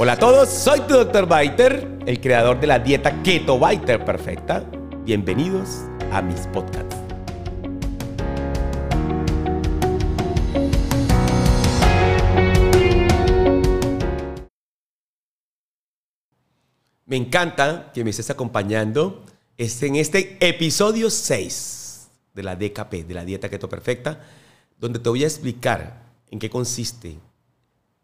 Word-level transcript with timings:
Hola 0.00 0.12
a 0.12 0.16
todos, 0.16 0.48
soy 0.48 0.78
tu 0.82 0.94
Dr. 0.94 1.26
Biter, 1.26 1.98
el 2.06 2.20
creador 2.20 2.60
de 2.60 2.68
la 2.68 2.78
dieta 2.78 3.20
Keto 3.24 3.58
Biter 3.58 4.04
Perfecta. 4.04 4.60
Bienvenidos 5.04 5.86
a 6.12 6.22
mis 6.22 6.46
podcasts. 6.46 6.94
Me 17.04 17.16
encanta 17.16 17.90
que 17.92 18.04
me 18.04 18.10
estés 18.10 18.30
acompañando 18.30 19.24
en 19.56 19.96
este 19.96 20.36
episodio 20.38 21.10
6 21.10 22.08
de 22.34 22.42
la 22.44 22.54
DKP, 22.54 23.04
de 23.04 23.14
la 23.14 23.24
dieta 23.24 23.48
Keto 23.48 23.68
Perfecta, 23.68 24.24
donde 24.78 25.00
te 25.00 25.08
voy 25.08 25.24
a 25.24 25.26
explicar 25.26 26.04
en 26.30 26.38
qué 26.38 26.48
consiste 26.48 27.18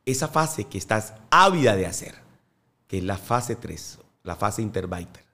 esa 0.06 0.28
fase 0.28 0.64
que 0.64 0.78
estás 0.78 1.14
ávida 1.30 1.76
de 1.76 1.86
hacer, 1.86 2.14
que 2.86 2.98
es 2.98 3.04
la 3.04 3.16
fase 3.16 3.56
3, 3.56 3.98
la 4.22 4.36
fase 4.36 4.62
interbiter, 4.62 5.24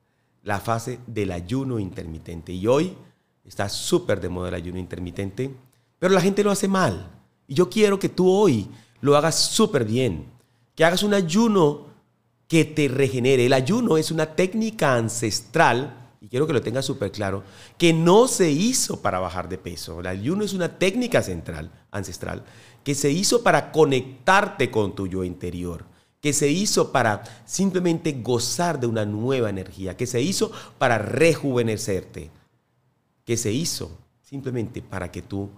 la 0.43 0.61
fase 0.61 1.01
del 1.07 1.33
ayuno 1.33 1.79
intermitente. 1.79 2.53
Y 2.53 2.67
hoy 2.67 2.97
está 3.45 3.69
súper 3.69 4.21
de 4.21 4.29
moda 4.29 4.49
el 4.49 4.55
ayuno 4.55 4.79
intermitente, 4.79 5.55
pero 5.99 6.15
la 6.15 6.21
gente 6.21 6.45
lo 6.45 6.51
hace 6.51 6.69
mal. 6.69 7.11
Y 7.47 7.55
yo 7.55 7.69
quiero 7.69 7.99
que 7.99 8.09
tú 8.09 8.31
hoy 8.31 8.69
lo 9.01 9.17
hagas 9.17 9.35
súper 9.37 9.85
bien, 9.85 10.27
que 10.75 10.85
hagas 10.85 11.03
un 11.03 11.15
ayuno 11.15 11.89
que 12.47 12.65
te 12.65 12.89
regenere. 12.89 13.47
El 13.47 13.53
ayuno 13.53 13.97
es 13.97 14.11
una 14.11 14.35
técnica 14.35 14.95
ancestral, 14.95 15.97
y 16.21 16.29
quiero 16.29 16.47
que 16.47 16.53
lo 16.53 16.63
tengas 16.63 16.85
súper 16.85 17.11
claro, 17.11 17.43
que 17.77 17.93
no 17.93 18.29
se 18.29 18.51
hizo 18.51 19.01
para 19.01 19.19
bajar 19.19 19.49
de 19.49 19.59
peso. 19.59 20.01
El 20.01 20.07
ayuno 20.07 20.45
es 20.45 20.53
una 20.53 20.79
técnica 20.79 21.23
central, 21.23 21.71
ancestral 21.91 22.45
que 22.85 22.95
se 22.95 23.11
hizo 23.11 23.43
para 23.43 23.73
conectarte 23.73 24.71
con 24.71 24.95
tu 24.95 25.07
yo 25.07 25.25
interior, 25.25 25.85
que 26.21 26.33
se 26.33 26.49
hizo 26.51 26.93
para 26.93 27.23
simplemente 27.45 28.13
gozar 28.13 28.81
de 28.81 28.87
una 28.87 29.05
nueva 29.05 29.51
energía, 29.51 29.97
que 29.97 30.07
se 30.07 30.21
hizo 30.21 30.53
para 30.79 30.99
rejuvenecerte, 30.99 32.31
que 33.25 33.37
se 33.37 33.53
hizo 33.53 33.91
simplemente 34.23 34.83
para 34.83 35.11
que 35.11 35.23
tú 35.23 35.51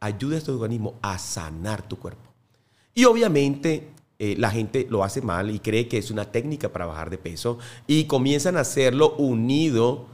ayudes 0.00 0.42
a 0.42 0.46
tu 0.46 0.52
organismo 0.52 0.94
a 1.02 1.18
sanar 1.18 1.86
tu 1.86 1.98
cuerpo. 1.98 2.30
Y 2.94 3.04
obviamente 3.06 3.90
eh, 4.18 4.36
la 4.38 4.50
gente 4.50 4.86
lo 4.88 5.02
hace 5.02 5.20
mal 5.20 5.50
y 5.50 5.58
cree 5.58 5.88
que 5.88 5.98
es 5.98 6.10
una 6.10 6.30
técnica 6.30 6.70
para 6.70 6.86
bajar 6.86 7.10
de 7.10 7.18
peso 7.18 7.58
y 7.86 8.04
comienzan 8.04 8.56
a 8.56 8.60
hacerlo 8.60 9.16
unido 9.16 10.06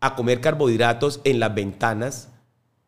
a 0.00 0.14
comer 0.16 0.40
carbohidratos 0.40 1.20
en 1.24 1.38
las 1.38 1.54
ventanas 1.54 2.31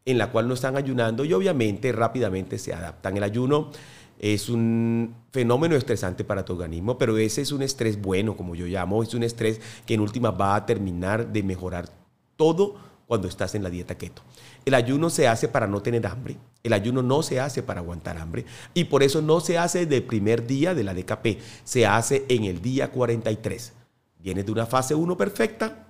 en 0.04 0.18
la 0.18 0.30
cual 0.30 0.48
no 0.48 0.54
están 0.54 0.76
ayunando 0.76 1.24
y 1.24 1.32
obviamente 1.32 1.92
rápidamente 1.92 2.58
se 2.58 2.74
adaptan. 2.74 3.16
El 3.16 3.22
ayuno 3.22 3.70
es 4.18 4.48
un 4.48 5.14
fenómeno 5.32 5.76
estresante 5.76 6.24
para 6.24 6.44
tu 6.44 6.52
organismo, 6.52 6.98
pero 6.98 7.16
ese 7.16 7.42
es 7.42 7.52
un 7.52 7.62
estrés 7.62 8.00
bueno, 8.00 8.36
como 8.36 8.54
yo 8.54 8.66
llamo, 8.66 9.02
es 9.02 9.14
un 9.14 9.22
estrés 9.22 9.60
que 9.86 9.94
en 9.94 10.00
última 10.00 10.30
va 10.30 10.56
a 10.56 10.66
terminar 10.66 11.32
de 11.32 11.42
mejorar 11.42 11.88
todo 12.36 12.76
cuando 13.06 13.28
estás 13.28 13.54
en 13.54 13.62
la 13.62 13.70
dieta 13.70 13.96
keto. 13.96 14.22
El 14.64 14.74
ayuno 14.74 15.10
se 15.10 15.28
hace 15.28 15.48
para 15.48 15.66
no 15.66 15.82
tener 15.82 16.06
hambre, 16.06 16.36
el 16.62 16.72
ayuno 16.72 17.02
no 17.02 17.22
se 17.22 17.40
hace 17.40 17.62
para 17.62 17.80
aguantar 17.80 18.18
hambre 18.18 18.44
y 18.72 18.84
por 18.84 19.02
eso 19.02 19.20
no 19.20 19.40
se 19.40 19.58
hace 19.58 19.86
del 19.86 20.04
primer 20.04 20.46
día 20.46 20.74
de 20.74 20.84
la 20.84 20.94
DKP, 20.94 21.38
se 21.64 21.86
hace 21.86 22.24
en 22.28 22.44
el 22.44 22.62
día 22.62 22.90
43. 22.90 23.72
Vienes 24.20 24.46
de 24.46 24.52
una 24.52 24.64
fase 24.64 24.94
1 24.94 25.16
perfecta, 25.18 25.86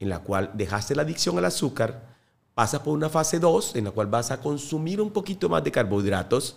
en 0.00 0.08
la 0.08 0.20
cual 0.20 0.52
dejaste 0.54 0.94
la 0.94 1.02
adicción 1.02 1.36
al 1.36 1.44
azúcar, 1.44 2.11
pasas 2.54 2.80
por 2.80 2.94
una 2.94 3.08
fase 3.08 3.38
2 3.38 3.76
en 3.76 3.84
la 3.84 3.90
cual 3.90 4.06
vas 4.06 4.30
a 4.30 4.40
consumir 4.40 5.00
un 5.00 5.10
poquito 5.10 5.48
más 5.48 5.64
de 5.64 5.70
carbohidratos 5.70 6.56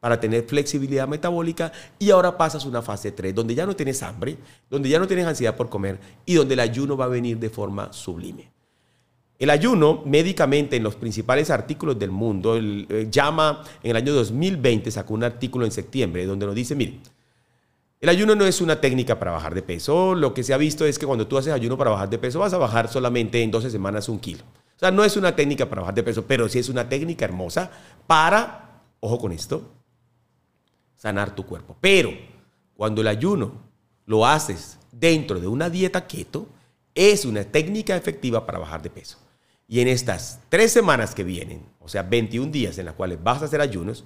para 0.00 0.20
tener 0.20 0.44
flexibilidad 0.44 1.08
metabólica 1.08 1.72
y 1.98 2.10
ahora 2.10 2.36
pasas 2.36 2.64
a 2.64 2.68
una 2.68 2.82
fase 2.82 3.12
3 3.12 3.34
donde 3.34 3.54
ya 3.54 3.66
no 3.66 3.74
tienes 3.74 4.02
hambre, 4.02 4.36
donde 4.68 4.88
ya 4.88 4.98
no 4.98 5.06
tienes 5.06 5.26
ansiedad 5.26 5.56
por 5.56 5.68
comer 5.68 5.98
y 6.26 6.34
donde 6.34 6.54
el 6.54 6.60
ayuno 6.60 6.96
va 6.96 7.06
a 7.06 7.08
venir 7.08 7.38
de 7.38 7.50
forma 7.50 7.92
sublime. 7.92 8.52
El 9.38 9.50
ayuno, 9.50 10.02
médicamente, 10.06 10.76
en 10.76 10.84
los 10.84 10.94
principales 10.94 11.50
artículos 11.50 11.98
del 11.98 12.10
mundo, 12.10 12.54
el, 12.54 12.86
eh, 12.88 13.08
llama, 13.10 13.64
en 13.82 13.90
el 13.90 13.96
año 13.96 14.12
2020 14.14 14.90
sacó 14.90 15.14
un 15.14 15.24
artículo 15.24 15.64
en 15.64 15.72
septiembre 15.72 16.24
donde 16.24 16.46
nos 16.46 16.54
dice, 16.54 16.76
mire, 16.76 17.00
el 18.00 18.08
ayuno 18.08 18.34
no 18.34 18.44
es 18.44 18.60
una 18.60 18.80
técnica 18.80 19.18
para 19.18 19.32
bajar 19.32 19.54
de 19.54 19.62
peso. 19.62 20.14
Lo 20.14 20.34
que 20.34 20.44
se 20.44 20.52
ha 20.52 20.58
visto 20.58 20.84
es 20.84 20.98
que 20.98 21.06
cuando 21.06 21.26
tú 21.26 21.38
haces 21.38 21.52
ayuno 21.52 21.76
para 21.76 21.90
bajar 21.90 22.10
de 22.10 22.18
peso, 22.18 22.38
vas 22.38 22.52
a 22.52 22.58
bajar 22.58 22.88
solamente 22.88 23.42
en 23.42 23.50
12 23.50 23.70
semanas 23.70 24.08
un 24.08 24.18
kilo. 24.18 24.44
O 24.76 24.78
sea, 24.78 24.90
no 24.90 25.04
es 25.04 25.16
una 25.16 25.36
técnica 25.36 25.68
para 25.68 25.82
bajar 25.82 25.94
de 25.94 26.02
peso, 26.02 26.26
pero 26.26 26.48
sí 26.48 26.58
es 26.58 26.68
una 26.68 26.88
técnica 26.88 27.24
hermosa 27.24 27.70
para, 28.06 28.82
ojo 29.00 29.18
con 29.18 29.32
esto, 29.32 29.70
sanar 30.96 31.34
tu 31.34 31.46
cuerpo. 31.46 31.76
Pero 31.80 32.10
cuando 32.74 33.00
el 33.00 33.08
ayuno 33.08 33.52
lo 34.06 34.26
haces 34.26 34.78
dentro 34.90 35.40
de 35.40 35.46
una 35.46 35.70
dieta 35.70 36.06
keto, 36.06 36.48
es 36.94 37.24
una 37.24 37.44
técnica 37.44 37.96
efectiva 37.96 38.46
para 38.46 38.58
bajar 38.58 38.82
de 38.82 38.90
peso. 38.90 39.18
Y 39.68 39.80
en 39.80 39.88
estas 39.88 40.40
tres 40.48 40.72
semanas 40.72 41.14
que 41.14 41.24
vienen, 41.24 41.64
o 41.80 41.88
sea, 41.88 42.02
21 42.02 42.50
días 42.50 42.78
en 42.78 42.86
las 42.86 42.94
cuales 42.94 43.22
vas 43.22 43.42
a 43.42 43.46
hacer 43.46 43.60
ayunos, 43.60 44.04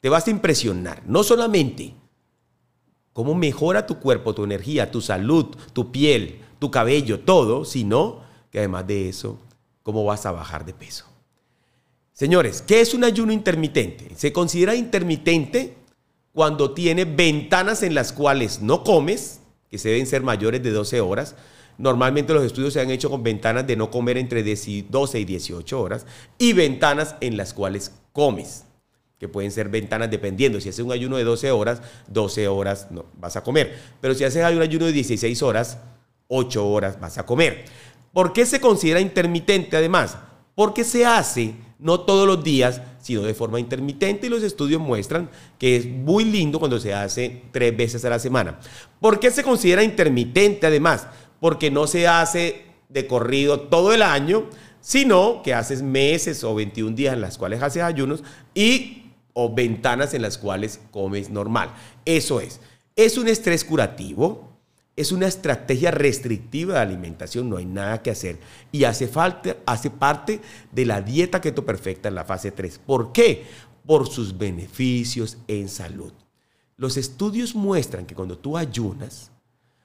te 0.00 0.08
vas 0.08 0.26
a 0.26 0.30
impresionar, 0.30 1.02
no 1.06 1.22
solamente 1.22 1.94
cómo 3.12 3.34
mejora 3.34 3.86
tu 3.86 3.98
cuerpo, 3.98 4.34
tu 4.34 4.44
energía, 4.44 4.90
tu 4.90 5.00
salud, 5.00 5.56
tu 5.72 5.90
piel, 5.90 6.40
tu 6.58 6.70
cabello, 6.70 7.20
todo, 7.20 7.64
sino 7.64 8.20
que 8.50 8.58
además 8.58 8.86
de 8.86 9.08
eso 9.08 9.38
cómo 9.86 10.04
vas 10.04 10.26
a 10.26 10.32
bajar 10.32 10.64
de 10.64 10.74
peso. 10.74 11.04
Señores, 12.12 12.60
¿qué 12.60 12.80
es 12.80 12.92
un 12.92 13.04
ayuno 13.04 13.32
intermitente? 13.32 14.10
Se 14.16 14.32
considera 14.32 14.74
intermitente 14.74 15.76
cuando 16.32 16.72
tiene 16.72 17.04
ventanas 17.04 17.84
en 17.84 17.94
las 17.94 18.12
cuales 18.12 18.60
no 18.60 18.82
comes, 18.82 19.38
que 19.70 19.78
se 19.78 19.90
deben 19.90 20.08
ser 20.08 20.24
mayores 20.24 20.60
de 20.64 20.72
12 20.72 21.00
horas. 21.00 21.36
Normalmente 21.78 22.34
los 22.34 22.44
estudios 22.44 22.72
se 22.72 22.80
han 22.80 22.90
hecho 22.90 23.08
con 23.10 23.22
ventanas 23.22 23.64
de 23.64 23.76
no 23.76 23.88
comer 23.92 24.18
entre 24.18 24.42
12 24.42 25.20
y 25.20 25.24
18 25.24 25.80
horas 25.80 26.04
y 26.36 26.52
ventanas 26.52 27.14
en 27.20 27.36
las 27.36 27.54
cuales 27.54 27.92
comes, 28.12 28.64
que 29.20 29.28
pueden 29.28 29.52
ser 29.52 29.68
ventanas 29.68 30.10
dependiendo. 30.10 30.60
Si 30.60 30.68
haces 30.68 30.84
un 30.84 30.90
ayuno 30.90 31.16
de 31.16 31.22
12 31.22 31.52
horas, 31.52 31.80
12 32.08 32.48
horas 32.48 32.88
no, 32.90 33.04
vas 33.20 33.36
a 33.36 33.44
comer. 33.44 33.78
Pero 34.00 34.16
si 34.16 34.24
haces 34.24 34.44
un 34.52 34.62
ayuno 34.62 34.86
de 34.86 34.92
16 34.92 35.44
horas, 35.44 35.78
8 36.26 36.68
horas 36.68 36.98
vas 36.98 37.18
a 37.18 37.24
comer. 37.24 37.66
¿Por 38.16 38.32
qué 38.32 38.46
se 38.46 38.62
considera 38.62 38.98
intermitente 38.98 39.76
además? 39.76 40.16
Porque 40.54 40.84
se 40.84 41.04
hace 41.04 41.54
no 41.78 42.00
todos 42.00 42.26
los 42.26 42.42
días, 42.42 42.80
sino 42.98 43.20
de 43.20 43.34
forma 43.34 43.60
intermitente 43.60 44.26
y 44.26 44.30
los 44.30 44.42
estudios 44.42 44.80
muestran 44.80 45.28
que 45.58 45.76
es 45.76 45.86
muy 45.86 46.24
lindo 46.24 46.58
cuando 46.58 46.80
se 46.80 46.94
hace 46.94 47.42
tres 47.52 47.76
veces 47.76 48.02
a 48.06 48.08
la 48.08 48.18
semana. 48.18 48.58
¿Por 49.02 49.20
qué 49.20 49.30
se 49.30 49.42
considera 49.42 49.82
intermitente 49.82 50.66
además? 50.66 51.08
Porque 51.40 51.70
no 51.70 51.86
se 51.86 52.08
hace 52.08 52.64
de 52.88 53.06
corrido 53.06 53.60
todo 53.60 53.92
el 53.92 54.00
año, 54.00 54.48
sino 54.80 55.42
que 55.42 55.52
haces 55.52 55.82
meses 55.82 56.42
o 56.42 56.54
21 56.54 56.96
días 56.96 57.12
en 57.12 57.20
las 57.20 57.36
cuales 57.36 57.62
haces 57.62 57.82
ayunos 57.82 58.24
y 58.54 59.12
o 59.34 59.54
ventanas 59.54 60.14
en 60.14 60.22
las 60.22 60.38
cuales 60.38 60.80
comes 60.90 61.28
normal. 61.28 61.74
Eso 62.06 62.40
es. 62.40 62.62
Es 62.96 63.18
un 63.18 63.28
estrés 63.28 63.62
curativo, 63.62 64.55
es 64.96 65.12
una 65.12 65.26
estrategia 65.26 65.90
restrictiva 65.90 66.74
de 66.74 66.80
alimentación, 66.80 67.50
no 67.50 67.58
hay 67.58 67.66
nada 67.66 68.02
que 68.02 68.10
hacer. 68.10 68.38
Y 68.72 68.84
hace, 68.84 69.06
falta, 69.06 69.58
hace 69.66 69.90
parte 69.90 70.40
de 70.72 70.86
la 70.86 71.02
dieta 71.02 71.40
keto 71.40 71.66
perfecta 71.66 72.08
en 72.08 72.14
la 72.14 72.24
fase 72.24 72.50
3. 72.50 72.78
¿Por 72.78 73.12
qué? 73.12 73.44
Por 73.84 74.08
sus 74.08 74.36
beneficios 74.36 75.36
en 75.46 75.68
salud. 75.68 76.12
Los 76.78 76.96
estudios 76.96 77.54
muestran 77.54 78.06
que 78.06 78.14
cuando 78.14 78.38
tú 78.38 78.56
ayunas, 78.56 79.30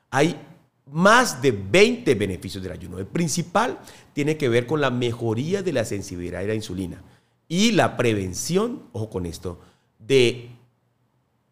hay 0.09 0.39
más 0.85 1.41
de 1.41 1.51
20 1.51 2.15
beneficios 2.15 2.63
del 2.63 2.71
ayuno. 2.71 2.97
El 2.97 3.05
principal 3.05 3.79
tiene 4.13 4.37
que 4.37 4.49
ver 4.49 4.65
con 4.65 4.79
la 4.79 4.91
mejoría 4.91 5.61
de 5.61 5.73
la 5.73 5.85
sensibilidad 5.85 6.41
a 6.41 6.45
la 6.45 6.55
insulina 6.55 7.01
y 7.47 7.73
la 7.73 7.97
prevención, 7.97 8.83
ojo 8.93 9.09
con 9.09 9.25
esto, 9.25 9.59
de 9.99 10.51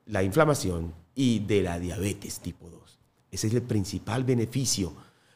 la 0.05 0.23
inflamación 0.23 0.93
y 1.13 1.39
de 1.39 1.61
la 1.61 1.77
diabetes 1.77 2.39
tipo 2.39 2.69
2. 2.69 2.78
Ese 3.31 3.47
es 3.47 3.53
el 3.53 3.61
principal 3.61 4.23
beneficio. 4.23 4.93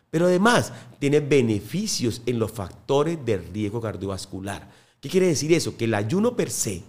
Pero 0.09 0.25
además 0.25 0.71
tiene 0.99 1.19
beneficios 1.19 2.21
en 2.25 2.39
los 2.39 2.51
factores 2.51 3.17
de 3.25 3.37
riesgo 3.37 3.81
cardiovascular. 3.81 4.69
¿Qué 5.01 5.09
quiere 5.09 5.27
decir 5.27 5.51
eso? 5.53 5.75
Que 5.75 5.85
el 5.85 5.93
ayuno 5.95 6.35
per 6.35 6.49
se 6.49 6.83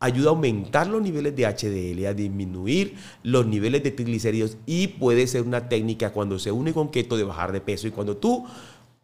ayuda 0.00 0.30
a 0.30 0.32
aumentar 0.32 0.88
los 0.88 1.00
niveles 1.00 1.36
de 1.36 1.46
HDL, 1.46 2.06
a 2.06 2.14
disminuir 2.14 2.96
los 3.22 3.46
niveles 3.46 3.82
de 3.84 3.92
triglicéridos 3.92 4.56
y 4.66 4.88
puede 4.88 5.26
ser 5.26 5.42
una 5.42 5.68
técnica 5.68 6.10
cuando 6.12 6.38
se 6.38 6.50
une 6.50 6.72
con 6.72 6.90
keto 6.90 7.16
de 7.16 7.24
bajar 7.24 7.52
de 7.52 7.60
peso. 7.60 7.86
Y 7.86 7.92
cuando 7.92 8.16
tú 8.16 8.44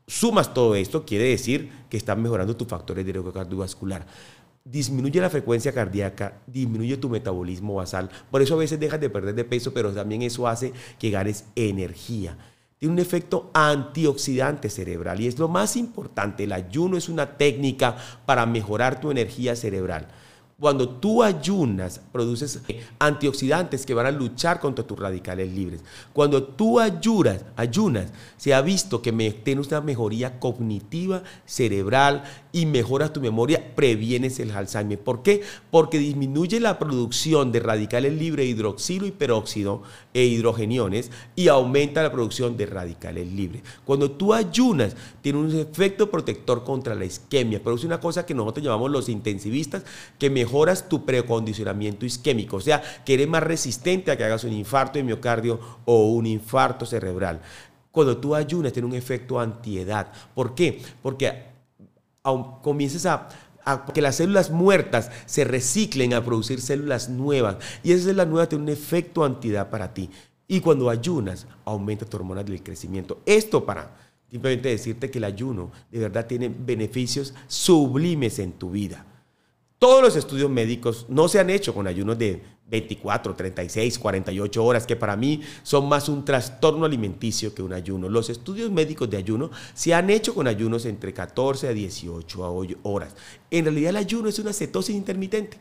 sumas 0.07 0.53
todo 0.53 0.75
esto, 0.75 1.05
quiere 1.05 1.25
decir 1.25 1.71
que 1.89 1.99
estás 1.99 2.19
mejorando 2.19 2.57
tus 2.57 2.67
factores 2.67 3.07
de 3.07 3.13
riesgo 3.13 3.33
cardiovascular 3.33 4.07
disminuye 4.71 5.21
la 5.21 5.31
frecuencia 5.31 5.73
cardíaca, 5.73 6.41
disminuye 6.47 6.97
tu 6.97 7.09
metabolismo 7.09 7.77
basal. 7.77 8.11
Por 8.31 8.43
eso 8.43 8.55
a 8.55 8.59
veces 8.59 8.79
dejas 8.79 9.01
de 9.01 9.11
perder 9.11 9.35
de 9.35 9.45
peso, 9.45 9.73
pero 9.73 9.93
también 9.93 10.23
eso 10.23 10.47
hace 10.47 10.73
que 10.99 11.11
ganes 11.11 11.45
energía. 11.55 12.37
Tiene 12.79 12.93
un 12.93 13.01
efecto 13.01 13.51
antioxidante 13.55 14.69
cerebral 14.71 15.21
y 15.21 15.27
es 15.27 15.39
lo 15.39 15.49
más 15.49 15.77
importante. 15.77 16.45
El 16.45 16.53
ayuno 16.53 16.97
es 16.97 17.09
una 17.09 17.37
técnica 17.37 17.97
para 18.25 18.47
mejorar 18.47 19.01
tu 19.01 19.11
energía 19.11 19.57
cerebral. 19.57 20.07
Cuando 20.61 20.89
tú 20.89 21.23
ayunas, 21.23 22.01
produces 22.11 22.59
antioxidantes 22.99 23.87
que 23.87 23.95
van 23.95 24.07
a 24.07 24.11
luchar 24.11 24.59
contra 24.59 24.85
tus 24.85 24.99
radicales 24.99 25.53
libres. 25.53 25.83
Cuando 26.13 26.43
tú 26.43 26.81
ayunas, 26.81 27.45
ayunas, 27.55 28.11
se 28.37 28.53
ha 28.53 28.61
visto 28.61 29.01
que 29.01 29.13
tienes 29.45 29.69
una 29.69 29.81
mejoría 29.81 30.41
cognitiva, 30.41 31.23
cerebral 31.47 32.25
y 32.51 32.67
mejoras 32.67 33.13
tu 33.13 33.21
memoria, 33.21 33.77
previenes 33.77 34.41
el 34.41 34.51
Alzheimer. 34.51 34.99
¿Por 34.99 35.23
qué? 35.23 35.43
Porque 35.71 36.01
disminuye 36.01 36.59
la 36.59 36.81
producción 36.81 37.53
de 37.53 37.61
radicales 37.61 38.15
libres, 38.15 38.49
hidroxilo 38.49 39.07
y 39.07 39.13
peróxido 39.13 39.83
e 40.13 40.25
hidrogeniones 40.25 41.13
y 41.37 41.47
aumenta 41.47 42.03
la 42.03 42.11
producción 42.11 42.57
de 42.57 42.67
radicales 42.67 43.31
libres. 43.31 43.63
Cuando 43.85 44.11
tú 44.11 44.35
ayunas, 44.35 44.97
tiene 45.23 45.39
un 45.39 45.57
efecto 45.57 46.11
protector 46.11 46.65
contra 46.65 46.97
la 46.97 47.05
isquemia. 47.05 47.63
Produce 47.63 47.87
una 47.87 48.01
cosa 48.01 48.27
que 48.27 48.35
nosotros 48.35 48.65
llamamos 48.65 48.91
los 48.91 49.09
intensivistas, 49.09 49.85
que 50.19 50.31
mejoras 50.49 50.89
tu 50.89 51.05
precondicionamiento 51.05 52.07
isquémico, 52.07 52.57
o 52.57 52.61
sea, 52.61 52.83
que 53.05 53.15
eres 53.15 53.29
más 53.29 53.43
resistente 53.43 54.11
a 54.11 54.17
que 54.17 54.25
hagas 54.25 54.45
un 54.45 54.55
infarto 54.55 54.99
de 54.99 55.05
miocardio 55.05 55.61
o 55.85 56.13
un 56.13 56.27
infarto 56.27 56.87
cerebral. 56.87 57.41
Cuando 57.91 58.17
tú 58.17 58.35
ayunas, 58.35 58.73
tiene 58.73 58.89
un 58.89 58.95
efecto 58.95 59.39
antiedad. 59.39 60.11
¿Por 60.35 60.55
qué? 60.55 60.81
Porque 61.03 61.45
comienzas 62.63 63.05
a, 63.07 63.29
que 63.93 64.01
las 64.01 64.17
células 64.17 64.51
muertas 64.51 65.11
se 65.27 65.45
reciclen 65.45 66.15
a 66.15 66.25
producir 66.25 66.63
células 66.63 67.11
nuevas. 67.11 67.57
Y 67.83 67.93
esas 67.93 68.05
células 68.05 68.29
nuevas 68.29 68.49
tienen 68.49 68.69
un 68.69 68.73
efecto 68.73 69.25
antiedad 69.25 69.69
para 69.69 69.93
ti. 69.93 70.09
Y 70.47 70.61
cuando 70.61 70.89
ayunas, 70.89 71.47
aumenta 71.67 72.07
tu 72.07 72.17
hormona 72.17 72.43
del 72.43 72.63
crecimiento. 72.63 73.21
Esto 73.27 73.67
para 73.67 73.95
simplemente 74.31 74.71
decirte 74.71 75.11
que 75.11 75.19
el 75.19 75.25
ayuno 75.25 75.71
de 75.91 75.99
verdad 75.99 76.27
tiene 76.27 76.49
beneficios 76.49 77.35
sublimes 77.49 78.39
en 78.39 78.53
tu 78.53 78.71
vida. 78.71 79.05
Todos 79.79 80.03
los 80.03 80.17
estudios 80.17 80.51
médicos 80.51 81.07
no 81.09 81.29
se 81.29 81.39
han 81.39 81.51
hecho 81.51 81.73
con 81.73 81.87
ayunos 81.87 82.19
de 82.19 82.43
24, 82.67 83.37
36, 83.37 83.99
48 84.01 84.65
horas, 84.65 84.87
que 84.87 84.97
para 84.97 85.17
mí 85.17 85.41
son 85.63 85.89
más 85.89 86.09
un 86.09 86.25
trastorno 86.25 86.85
alimenticio 86.85 87.55
que 87.55 87.63
un 87.63 87.73
ayuno. 87.73 88.09
Los 88.09 88.29
estudios 88.29 88.73
médicos 88.73 89.09
de 89.09 89.19
ayuno 89.19 89.53
se 89.75 89.95
han 89.95 90.11
hecho 90.11 90.35
con 90.35 90.49
ayunos 90.49 90.85
entre 90.85 91.13
14 91.13 91.69
a 91.69 91.73
18 91.73 92.67
horas. 92.83 93.15
En 93.53 93.67
realidad 93.67 93.91
el 93.91 93.97
ayuno 93.99 94.29
es 94.29 94.41
una 94.41 94.53
cetosis 94.53 94.97
intermitente. 94.97 95.59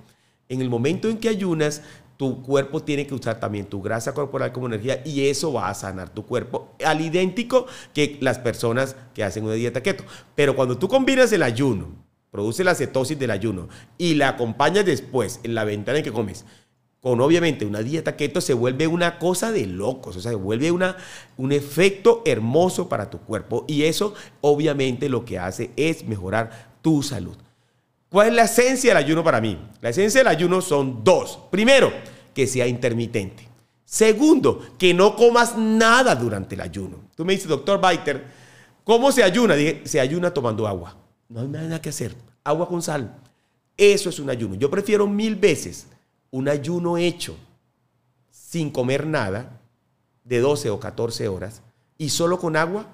En 0.50 0.62
el 0.62 0.70
momento 0.70 1.10
en 1.10 1.20
que 1.20 1.30
ayunas, 1.30 1.84
tu 2.18 2.42
cuerpo 2.42 2.82
tiene 2.82 3.06
que 3.06 3.14
usar 3.14 3.40
también 3.40 3.68
tu 3.68 3.84
grasa 3.84 4.16
corporal 4.16 4.52
como 4.52 4.66
energía 4.66 5.04
y 5.06 5.28
eso 5.28 5.54
va 5.54 5.70
a 5.70 5.76
sanar 5.76 6.10
tu 6.10 6.26
cuerpo 6.26 6.74
al 6.84 7.02
idéntico 7.02 7.68
que 7.94 8.18
las 8.22 8.40
personas 8.40 8.96
que 9.14 9.24
hacen 9.24 9.44
una 9.44 9.54
dieta 9.54 9.84
keto. 9.84 10.04
Pero 10.34 10.56
cuando 10.56 10.76
tú 10.76 10.88
combinas 10.88 11.32
el 11.34 11.44
ayuno 11.44 12.07
produce 12.32 12.64
la 12.64 12.76
cetosis 12.76 13.18
del 13.18 13.32
ayuno 13.32 13.70
y 13.98 14.16
la 14.16 14.30
acompañas 14.30 14.86
después 14.86 15.40
en 15.44 15.56
la 15.56 15.64
ventana 15.64 16.00
en 16.00 16.04
que 16.04 16.12
comes 16.12 16.46
con 17.08 17.22
obviamente 17.22 17.66
una 17.66 17.80
dieta 17.80 18.16
keto 18.16 18.42
se 18.42 18.54
vuelve 18.54 18.88
una 18.88 19.20
cosa 19.20 19.52
de 19.52 19.66
locos, 19.66 20.18
o 20.18 20.20
sea, 20.20 20.32
se 20.32 20.36
vuelve 20.36 20.72
una, 20.72 20.98
un 21.38 21.52
efecto 21.52 22.22
hermoso 22.26 22.90
para 22.90 23.10
tu 23.10 23.20
cuerpo 23.20 23.66
y 23.68 23.84
eso 23.84 24.14
obviamente 24.42 25.08
lo 25.08 25.24
que 25.24 25.40
hace 25.40 25.72
es 25.78 26.06
mejorar 26.06 26.76
tu 26.82 27.04
salud. 27.04 27.38
¿Cuál 28.10 28.30
es 28.30 28.34
la 28.34 28.44
esencia 28.44 28.90
del 28.92 29.04
ayuno 29.04 29.24
para 29.24 29.42
mí? 29.42 29.58
La 29.82 29.90
esencia 29.90 30.22
del 30.22 30.28
ayuno 30.28 30.62
son 30.62 31.04
dos. 31.04 31.40
Primero, 31.52 31.92
que 32.34 32.48
sea 32.48 32.68
intermitente. 32.68 33.48
Segundo, 33.84 34.66
que 34.78 34.94
no 34.94 35.16
comas 35.16 35.58
nada 35.58 36.16
durante 36.16 36.56
el 36.56 36.62
ayuno. 36.62 36.98
Tú 37.16 37.26
me 37.26 37.34
dices, 37.34 37.48
doctor 37.48 37.80
Baiter, 37.80 38.26
¿cómo 38.84 39.12
se 39.12 39.24
ayuna? 39.24 39.56
Dije, 39.56 39.82
se 39.86 40.00
ayuna 40.00 40.34
tomando 40.34 40.68
agua. 40.68 40.96
No 41.30 41.42
hay 41.42 41.48
nada 41.48 41.82
que 41.82 41.90
hacer 41.90 42.16
agua 42.44 42.68
con 42.68 42.82
sal. 42.82 43.20
Eso 43.76 44.10
es 44.10 44.20
un 44.20 44.30
ayuno. 44.30 44.56
Yo 44.56 44.70
prefiero 44.72 45.08
mil 45.08 45.36
veces 45.36 45.88
un 46.32 46.48
ayuno 46.50 46.98
hecho 46.98 47.38
sin 48.32 48.72
comer 48.72 49.06
nada 49.06 49.62
de 50.24 50.40
12 50.40 50.70
o 50.70 50.80
14 50.80 51.28
horas 51.28 51.62
y 51.98 52.10
solo 52.10 52.40
con 52.40 52.56
agua 52.56 52.88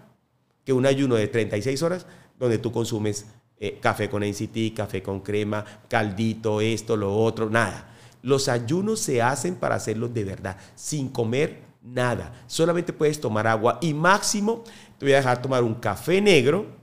que 0.66 0.74
un 0.74 0.86
ayuno 0.86 1.16
de 1.16 1.28
36 1.28 1.82
horas 1.84 2.06
donde 2.40 2.58
tú 2.58 2.72
consumes 2.72 3.26
eh, 3.58 3.80
café 3.80 4.10
con 4.10 4.24
NCT, 4.24 4.76
café 4.76 5.02
con 5.02 5.22
crema, 5.22 5.64
caldito, 5.88 6.60
esto, 6.60 6.98
lo 6.98 7.16
otro, 7.16 7.50
nada. 7.50 7.90
Los 8.22 8.48
ayunos 8.48 9.00
se 9.00 9.22
hacen 9.22 9.56
para 9.56 9.76
hacerlos 9.76 10.14
de 10.14 10.24
verdad, 10.24 10.58
sin 10.76 11.10
comer 11.10 11.62
nada. 11.82 12.44
Solamente 12.48 12.94
puedes 12.94 13.20
tomar 13.20 13.48
agua 13.48 13.78
y 13.82 13.94
máximo 13.94 14.64
te 14.98 15.06
voy 15.06 15.14
a 15.14 15.18
dejar 15.18 15.42
tomar 15.42 15.64
un 15.64 15.76
café 15.76 16.22
negro 16.22 16.83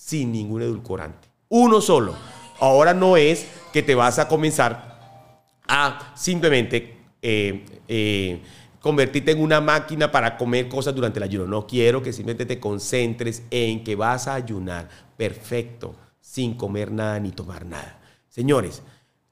sin 0.00 0.32
ningún 0.32 0.62
edulcorante. 0.62 1.28
Uno 1.50 1.80
solo. 1.80 2.14
Ahora 2.58 2.94
no 2.94 3.16
es 3.16 3.46
que 3.72 3.82
te 3.82 3.94
vas 3.94 4.18
a 4.18 4.28
comenzar 4.28 5.60
a 5.68 6.12
simplemente 6.16 6.96
eh, 7.22 7.64
eh, 7.86 8.40
convertirte 8.80 9.32
en 9.32 9.42
una 9.42 9.60
máquina 9.60 10.10
para 10.10 10.36
comer 10.38 10.68
cosas 10.68 10.94
durante 10.94 11.18
el 11.18 11.24
ayuno. 11.24 11.46
No 11.46 11.66
quiero 11.66 12.02
que 12.02 12.12
simplemente 12.12 12.46
te 12.46 12.58
concentres 12.58 13.42
en 13.50 13.84
que 13.84 13.94
vas 13.94 14.26
a 14.26 14.34
ayunar 14.34 14.88
perfecto, 15.16 15.94
sin 16.20 16.54
comer 16.54 16.90
nada 16.90 17.20
ni 17.20 17.30
tomar 17.30 17.66
nada. 17.66 18.00
Señores, 18.28 18.82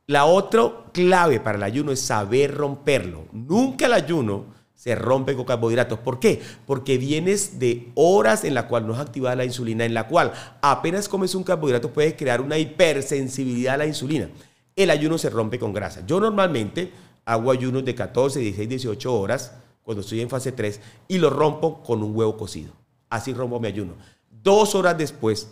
la 0.07 0.27
otra 0.27 0.71
clave 0.93 1.41
para 1.41 1.57
el 1.57 1.65
ayuno 1.65 1.93
es 1.93 2.01
saber 2.01 2.55
romperlo. 2.55 3.27
Nunca 3.33 3.87
el 3.87 3.95
ayuno 3.95 4.47
se 4.79 4.95
rompe 4.95 5.35
con 5.35 5.45
carbohidratos. 5.45 5.99
¿Por 5.99 6.21
qué? 6.21 6.41
Porque 6.65 6.99
vienes 6.99 7.59
de 7.59 7.91
horas 7.97 8.45
en 8.45 8.55
la 8.55 8.69
cual 8.69 8.87
no 8.87 8.95
es 8.95 9.01
activada 9.01 9.35
la 9.35 9.45
insulina, 9.45 9.85
en 9.85 9.93
la 9.93 10.07
cual 10.07 10.33
apenas 10.63 11.09
comes 11.09 11.35
un 11.35 11.43
carbohidrato 11.43 11.93
puedes 11.93 12.15
crear 12.15 12.41
una 12.41 12.59
hipersensibilidad 12.59 13.75
a 13.75 13.79
la 13.79 13.87
insulina. 13.87 14.31
El 14.77 14.91
ayuno 14.91 15.19
se 15.19 15.31
rompe 15.31 15.59
con 15.59 15.73
grasa. 15.73 16.07
Yo 16.07 16.21
normalmente 16.21 16.93
hago 17.25 17.51
ayunos 17.51 17.85
de 17.85 17.97
14, 17.97 18.39
16, 18.39 18.69
18 18.69 19.19
horas 19.19 19.53
cuando 19.83 20.03
estoy 20.03 20.21
en 20.21 20.31
fase 20.31 20.53
3 20.53 20.81
y 21.09 21.19
lo 21.19 21.29
rompo 21.29 21.83
con 21.83 22.01
un 22.01 22.15
huevo 22.15 22.37
cocido. 22.37 22.73
Así 23.11 23.35
rompo 23.35 23.59
mi 23.59 23.67
ayuno. 23.67 23.95
Dos 24.31 24.77
horas 24.77 24.97
después 24.97 25.51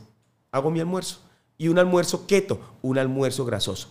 hago 0.53 0.71
mi 0.71 0.79
almuerzo 0.79 1.19
y 1.59 1.67
un 1.67 1.81
almuerzo 1.81 2.29
keto, 2.29 2.61
un 2.81 2.97
almuerzo 2.97 3.45
grasoso. 3.45 3.89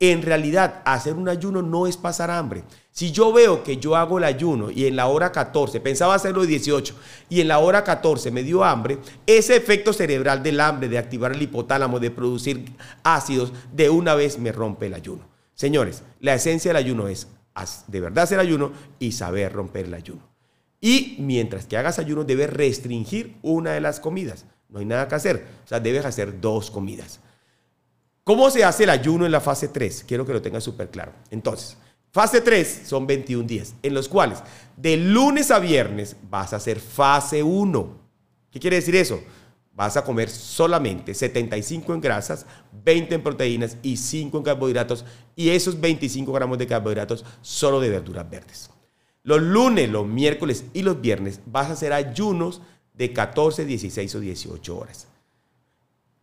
En 0.00 0.22
realidad, 0.22 0.82
hacer 0.84 1.14
un 1.14 1.28
ayuno 1.28 1.60
no 1.60 1.86
es 1.86 1.96
pasar 1.96 2.30
hambre. 2.30 2.62
Si 2.92 3.10
yo 3.10 3.32
veo 3.32 3.64
que 3.64 3.78
yo 3.78 3.96
hago 3.96 4.18
el 4.18 4.24
ayuno 4.24 4.70
y 4.70 4.86
en 4.86 4.94
la 4.94 5.06
hora 5.06 5.32
14, 5.32 5.80
pensaba 5.80 6.14
hacerlo 6.14 6.42
de 6.42 6.48
18, 6.48 6.94
y 7.28 7.40
en 7.40 7.48
la 7.48 7.58
hora 7.58 7.82
14 7.82 8.30
me 8.30 8.44
dio 8.44 8.62
hambre, 8.62 8.98
ese 9.26 9.56
efecto 9.56 9.92
cerebral 9.92 10.42
del 10.42 10.60
hambre, 10.60 10.88
de 10.88 10.98
activar 10.98 11.32
el 11.32 11.42
hipotálamo, 11.42 11.98
de 11.98 12.12
producir 12.12 12.72
ácidos, 13.02 13.52
de 13.72 13.90
una 13.90 14.14
vez 14.14 14.38
me 14.38 14.52
rompe 14.52 14.86
el 14.86 14.94
ayuno. 14.94 15.28
Señores, 15.54 16.04
la 16.20 16.34
esencia 16.34 16.70
del 16.70 16.76
ayuno 16.76 17.08
es 17.08 17.26
de 17.88 18.00
verdad 18.00 18.22
hacer 18.22 18.38
ayuno 18.38 18.72
y 19.00 19.10
saber 19.12 19.52
romper 19.52 19.86
el 19.86 19.94
ayuno. 19.94 20.22
Y 20.80 21.16
mientras 21.18 21.66
que 21.66 21.76
hagas 21.76 21.98
ayuno, 21.98 22.22
debes 22.22 22.50
restringir 22.50 23.36
una 23.42 23.72
de 23.72 23.80
las 23.80 23.98
comidas. 23.98 24.46
No 24.68 24.78
hay 24.78 24.84
nada 24.84 25.08
que 25.08 25.16
hacer. 25.16 25.44
O 25.64 25.68
sea, 25.68 25.80
debes 25.80 26.04
hacer 26.04 26.40
dos 26.40 26.70
comidas. 26.70 27.18
¿Cómo 28.28 28.50
se 28.50 28.62
hace 28.62 28.84
el 28.84 28.90
ayuno 28.90 29.24
en 29.24 29.32
la 29.32 29.40
fase 29.40 29.68
3? 29.68 30.04
Quiero 30.06 30.26
que 30.26 30.34
lo 30.34 30.42
tengan 30.42 30.60
súper 30.60 30.90
claro. 30.90 31.14
Entonces, 31.30 31.78
fase 32.12 32.42
3 32.42 32.82
son 32.84 33.06
21 33.06 33.48
días, 33.48 33.74
en 33.82 33.94
los 33.94 34.06
cuales 34.06 34.42
de 34.76 34.98
lunes 34.98 35.50
a 35.50 35.58
viernes 35.58 36.14
vas 36.28 36.52
a 36.52 36.56
hacer 36.56 36.78
fase 36.78 37.42
1. 37.42 37.88
¿Qué 38.50 38.60
quiere 38.60 38.76
decir 38.76 38.96
eso? 38.96 39.18
Vas 39.72 39.96
a 39.96 40.04
comer 40.04 40.28
solamente 40.28 41.14
75 41.14 41.94
en 41.94 42.02
grasas, 42.02 42.44
20 42.84 43.14
en 43.14 43.22
proteínas 43.22 43.78
y 43.82 43.96
5 43.96 44.36
en 44.36 44.44
carbohidratos. 44.44 45.06
Y 45.34 45.48
esos 45.48 45.80
25 45.80 46.30
gramos 46.30 46.58
de 46.58 46.66
carbohidratos 46.66 47.24
solo 47.40 47.80
de 47.80 47.88
verduras 47.88 48.28
verdes. 48.28 48.68
Los 49.22 49.40
lunes, 49.40 49.88
los 49.88 50.06
miércoles 50.06 50.66
y 50.74 50.82
los 50.82 51.00
viernes 51.00 51.40
vas 51.46 51.68
a 51.68 51.72
hacer 51.72 51.94
ayunos 51.94 52.60
de 52.92 53.10
14, 53.10 53.64
16 53.64 54.14
o 54.16 54.20
18 54.20 54.76
horas. 54.76 55.08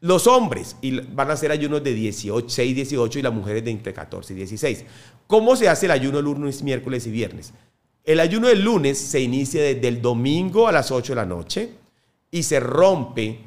Los 0.05 0.27
hombres 0.27 0.75
van 1.13 1.31
a 1.31 1.33
hacer 1.33 1.49
ayunos 1.49 1.83
de 1.83 1.91
18, 1.91 2.47
6, 2.47 2.75
18 2.75 3.17
y 3.17 3.21
las 3.23 3.33
mujeres 3.33 3.65
de 3.65 3.71
entre 3.71 3.91
14 3.91 4.33
y 4.33 4.35
16. 4.35 4.85
¿Cómo 5.25 5.55
se 5.55 5.67
hace 5.67 5.87
el 5.87 5.93
ayuno 5.93 6.19
el 6.19 6.25
lunes, 6.25 6.61
miércoles 6.61 7.07
y 7.07 7.09
viernes? 7.09 7.53
El 8.03 8.19
ayuno 8.19 8.47
del 8.49 8.63
lunes 8.63 8.99
se 8.99 9.19
inicia 9.19 9.63
desde 9.63 9.87
el 9.87 10.03
domingo 10.03 10.67
a 10.67 10.71
las 10.71 10.91
8 10.91 11.13
de 11.13 11.15
la 11.15 11.25
noche 11.25 11.71
y 12.29 12.43
se 12.43 12.59
rompe 12.59 13.39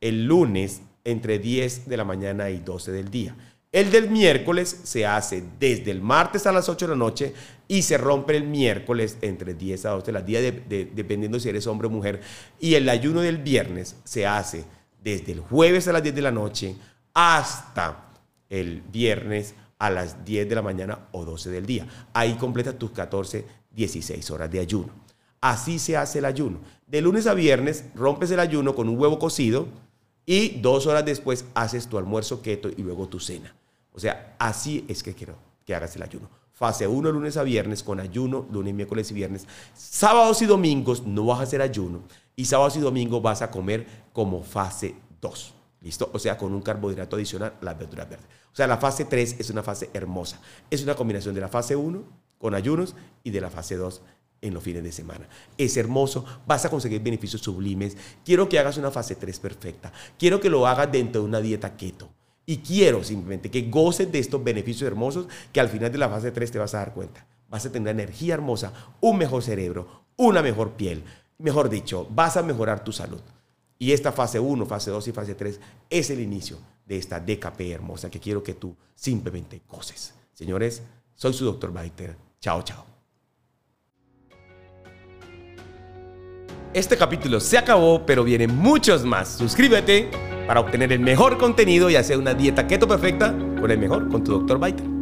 el 0.00 0.24
lunes 0.24 0.80
entre 1.04 1.38
10 1.38 1.90
de 1.90 1.96
la 1.98 2.06
mañana 2.06 2.48
y 2.48 2.60
12 2.60 2.90
del 2.90 3.10
día. 3.10 3.36
El 3.70 3.90
del 3.90 4.08
miércoles 4.08 4.80
se 4.84 5.04
hace 5.04 5.44
desde 5.60 5.90
el 5.90 6.00
martes 6.00 6.46
a 6.46 6.52
las 6.52 6.70
8 6.70 6.86
de 6.86 6.90
la 6.92 6.96
noche 6.96 7.34
y 7.68 7.82
se 7.82 7.98
rompe 7.98 8.34
el 8.34 8.44
miércoles 8.44 9.18
entre 9.20 9.52
10 9.52 9.84
a 9.84 9.90
12 9.90 10.12
de 10.12 10.22
día, 10.22 10.40
dependiendo 10.40 11.38
si 11.38 11.50
eres 11.50 11.66
hombre 11.66 11.88
o 11.88 11.90
mujer. 11.90 12.22
Y 12.58 12.76
el 12.76 12.88
ayuno 12.88 13.20
del 13.20 13.36
viernes 13.36 13.96
se 14.04 14.26
hace 14.26 14.64
desde 15.02 15.32
el 15.32 15.40
jueves 15.40 15.88
a 15.88 15.92
las 15.92 16.02
10 16.02 16.14
de 16.14 16.22
la 16.22 16.30
noche 16.30 16.76
hasta 17.14 18.10
el 18.48 18.82
viernes 18.82 19.54
a 19.78 19.90
las 19.90 20.24
10 20.24 20.48
de 20.48 20.54
la 20.54 20.62
mañana 20.62 21.08
o 21.12 21.24
12 21.24 21.50
del 21.50 21.66
día. 21.66 21.86
Ahí 22.12 22.34
completa 22.34 22.78
tus 22.78 22.90
14, 22.90 23.44
16 23.70 24.30
horas 24.30 24.50
de 24.50 24.60
ayuno. 24.60 24.92
Así 25.40 25.78
se 25.78 25.96
hace 25.96 26.18
el 26.18 26.24
ayuno. 26.24 26.58
De 26.86 27.00
lunes 27.00 27.26
a 27.26 27.34
viernes 27.34 27.84
rompes 27.94 28.30
el 28.30 28.40
ayuno 28.40 28.74
con 28.74 28.88
un 28.88 28.98
huevo 28.98 29.18
cocido 29.18 29.68
y 30.26 30.60
dos 30.60 30.86
horas 30.86 31.04
después 31.04 31.44
haces 31.54 31.86
tu 31.86 31.96
almuerzo 31.96 32.42
keto 32.42 32.68
y 32.68 32.82
luego 32.82 33.08
tu 33.08 33.20
cena. 33.20 33.54
O 33.92 34.00
sea, 34.00 34.36
así 34.38 34.84
es 34.88 35.02
que 35.02 35.14
quiero 35.14 35.36
que 35.64 35.74
hagas 35.74 35.94
el 35.96 36.02
ayuno. 36.02 36.28
Fase 36.52 36.88
1 36.88 37.12
lunes 37.12 37.36
a 37.36 37.44
viernes 37.44 37.84
con 37.84 38.00
ayuno, 38.00 38.46
lunes, 38.50 38.74
miércoles 38.74 39.10
y 39.12 39.14
viernes. 39.14 39.46
Sábados 39.74 40.42
y 40.42 40.46
domingos 40.46 41.06
no 41.06 41.26
vas 41.26 41.38
a 41.38 41.42
hacer 41.44 41.62
ayuno. 41.62 42.02
Y 42.38 42.44
sábados 42.44 42.76
y 42.76 42.78
domingos 42.78 43.20
vas 43.20 43.42
a 43.42 43.50
comer 43.50 43.84
como 44.12 44.44
fase 44.44 44.94
2. 45.20 45.54
¿Listo? 45.80 46.08
O 46.12 46.20
sea, 46.20 46.38
con 46.38 46.54
un 46.54 46.62
carbohidrato 46.62 47.16
adicional, 47.16 47.54
las 47.60 47.76
verduras 47.76 48.08
verdes. 48.08 48.28
O 48.52 48.54
sea, 48.54 48.68
la 48.68 48.76
fase 48.76 49.06
3 49.06 49.40
es 49.40 49.50
una 49.50 49.64
fase 49.64 49.90
hermosa. 49.92 50.40
Es 50.70 50.84
una 50.84 50.94
combinación 50.94 51.34
de 51.34 51.40
la 51.40 51.48
fase 51.48 51.74
1 51.74 52.00
con 52.38 52.54
ayunos 52.54 52.94
y 53.24 53.30
de 53.30 53.40
la 53.40 53.50
fase 53.50 53.74
2 53.74 54.02
en 54.40 54.54
los 54.54 54.62
fines 54.62 54.84
de 54.84 54.92
semana. 54.92 55.28
Es 55.56 55.76
hermoso, 55.76 56.24
vas 56.46 56.64
a 56.64 56.70
conseguir 56.70 57.02
beneficios 57.02 57.42
sublimes. 57.42 57.96
Quiero 58.24 58.48
que 58.48 58.60
hagas 58.60 58.76
una 58.76 58.92
fase 58.92 59.16
3 59.16 59.40
perfecta. 59.40 59.92
Quiero 60.16 60.38
que 60.38 60.48
lo 60.48 60.64
hagas 60.64 60.92
dentro 60.92 61.22
de 61.22 61.26
una 61.26 61.40
dieta 61.40 61.76
keto. 61.76 62.08
Y 62.46 62.58
quiero 62.58 63.02
simplemente 63.02 63.50
que 63.50 63.62
goces 63.62 64.12
de 64.12 64.20
estos 64.20 64.44
beneficios 64.44 64.86
hermosos 64.86 65.26
que 65.52 65.58
al 65.58 65.70
final 65.70 65.90
de 65.90 65.98
la 65.98 66.08
fase 66.08 66.30
3 66.30 66.52
te 66.52 66.58
vas 66.60 66.74
a 66.74 66.78
dar 66.78 66.94
cuenta. 66.94 67.26
Vas 67.48 67.66
a 67.66 67.72
tener 67.72 67.88
energía 67.88 68.34
hermosa, 68.34 68.72
un 69.00 69.18
mejor 69.18 69.42
cerebro, 69.42 70.04
una 70.16 70.40
mejor 70.40 70.74
piel. 70.74 71.02
Mejor 71.38 71.68
dicho, 71.68 72.06
vas 72.10 72.36
a 72.36 72.42
mejorar 72.42 72.82
tu 72.82 72.92
salud. 72.92 73.20
Y 73.78 73.92
esta 73.92 74.10
fase 74.10 74.40
1, 74.40 74.66
fase 74.66 74.90
2 74.90 75.08
y 75.08 75.12
fase 75.12 75.34
3 75.36 75.60
es 75.88 76.10
el 76.10 76.20
inicio 76.20 76.58
de 76.84 76.98
esta 76.98 77.20
DKP 77.20 77.60
hermosa 77.70 78.10
que 78.10 78.18
quiero 78.18 78.42
que 78.42 78.54
tú 78.54 78.74
simplemente 78.94 79.62
goces. 79.68 80.14
Señores, 80.32 80.82
soy 81.14 81.32
su 81.32 81.44
doctor 81.44 81.72
Baiter. 81.72 82.16
Chao, 82.40 82.62
chao. 82.62 82.84
Este 86.74 86.96
capítulo 86.96 87.40
se 87.40 87.56
acabó, 87.56 88.04
pero 88.04 88.24
vienen 88.24 88.54
muchos 88.54 89.04
más. 89.04 89.28
Suscríbete 89.28 90.10
para 90.46 90.60
obtener 90.60 90.92
el 90.92 91.00
mejor 91.00 91.38
contenido 91.38 91.88
y 91.88 91.96
hacer 91.96 92.18
una 92.18 92.34
dieta 92.34 92.66
keto 92.66 92.88
perfecta 92.88 93.32
con 93.60 93.70
el 93.70 93.78
mejor, 93.78 94.08
con 94.08 94.24
tu 94.24 94.32
doctor 94.32 94.58
Biter. 94.58 94.97